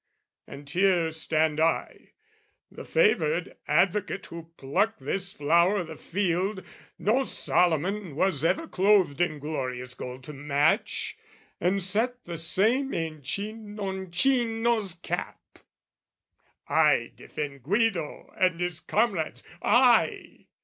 And 0.47 0.67
here 0.67 1.11
stand 1.11 1.59
I, 1.59 2.13
the 2.71 2.83
favoured 2.83 3.55
advocate, 3.67 4.25
Who 4.25 4.51
pluck 4.57 4.97
this 4.97 5.31
flower 5.31 5.77
o' 5.77 5.83
the 5.83 5.95
field, 5.95 6.65
no 6.97 7.23
Solomon 7.23 8.15
Was 8.15 8.43
ever 8.43 8.67
clothed 8.67 9.21
in 9.21 9.37
glorious 9.37 9.93
gold 9.93 10.23
to 10.23 10.33
match, 10.33 11.19
And 11.59 11.83
set 11.83 12.25
the 12.25 12.39
same 12.39 12.95
in 12.95 13.21
Cinoncino's 13.21 14.95
cap! 14.95 15.39
I 16.67 17.11
defend 17.13 17.61
Guido 17.61 18.33
and 18.39 18.59
his 18.59 18.79
comrades 18.79 19.43
I! 19.61 20.47